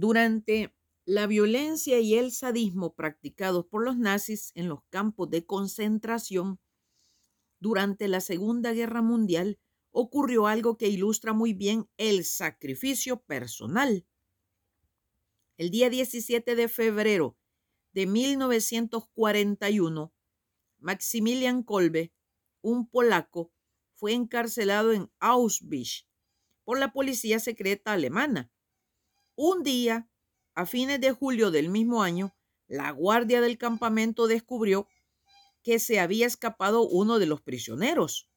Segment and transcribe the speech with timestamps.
[0.00, 0.74] Durante
[1.04, 6.58] la violencia y el sadismo practicados por los nazis en los campos de concentración
[7.58, 9.60] durante la Segunda Guerra Mundial,
[9.90, 14.06] ocurrió algo que ilustra muy bien el sacrificio personal.
[15.58, 17.36] El día 17 de febrero
[17.92, 20.14] de 1941,
[20.78, 22.14] Maximilian Kolbe,
[22.62, 23.52] un polaco,
[23.92, 26.06] fue encarcelado en Auschwitz
[26.64, 28.50] por la policía secreta alemana.
[29.42, 30.06] Un día
[30.54, 32.36] a fines de julio del mismo año,
[32.68, 34.86] la guardia del campamento descubrió
[35.62, 38.28] que se había escapado uno de los prisioneros.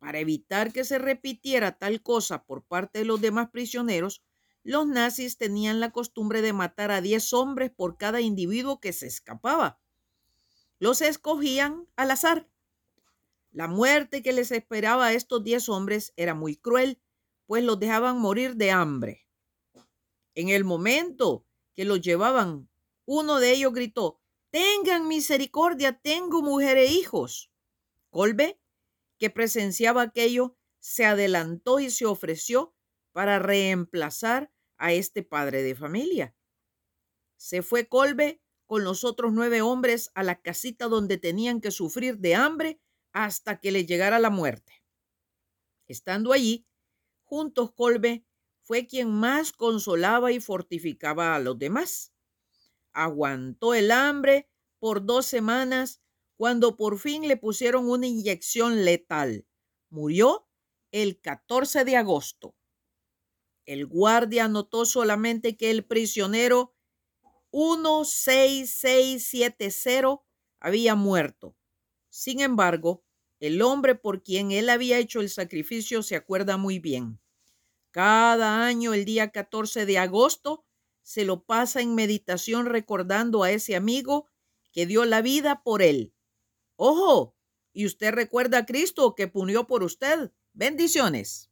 [0.00, 4.24] Para evitar que se repitiera tal cosa por parte de los demás prisioneros,
[4.64, 9.06] los nazis tenían la costumbre de matar a 10 hombres por cada individuo que se
[9.06, 9.78] escapaba.
[10.80, 12.50] Los escogían al azar.
[13.52, 17.00] La muerte que les esperaba a estos 10 hombres era muy cruel,
[17.46, 19.25] pues los dejaban morir de hambre.
[20.36, 22.68] En el momento que los llevaban,
[23.06, 24.20] uno de ellos gritó,
[24.50, 27.50] Tengan misericordia, tengo mujer e hijos.
[28.10, 28.60] Colbe,
[29.18, 32.74] que presenciaba aquello, se adelantó y se ofreció
[33.12, 36.36] para reemplazar a este padre de familia.
[37.36, 42.18] Se fue Colbe con los otros nueve hombres a la casita donde tenían que sufrir
[42.18, 42.78] de hambre
[43.12, 44.84] hasta que le llegara la muerte.
[45.86, 46.66] Estando allí,
[47.24, 48.25] juntos Colbe
[48.66, 52.12] fue quien más consolaba y fortificaba a los demás.
[52.92, 54.48] Aguantó el hambre
[54.80, 56.02] por dos semanas
[56.36, 59.46] cuando por fin le pusieron una inyección letal.
[59.90, 60.48] Murió
[60.90, 62.56] el 14 de agosto.
[63.64, 66.74] El guardia notó solamente que el prisionero
[67.52, 70.24] 16670
[70.60, 71.56] había muerto.
[72.10, 73.04] Sin embargo,
[73.40, 77.20] el hombre por quien él había hecho el sacrificio se acuerda muy bien.
[77.96, 80.66] Cada año, el día 14 de agosto,
[81.02, 84.28] se lo pasa en meditación recordando a ese amigo
[84.70, 86.12] que dio la vida por él.
[86.76, 87.38] Ojo,
[87.72, 90.30] y usted recuerda a Cristo que punió por usted.
[90.52, 91.50] Bendiciones.